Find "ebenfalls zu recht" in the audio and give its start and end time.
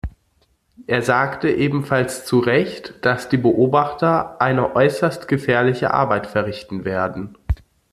1.51-2.95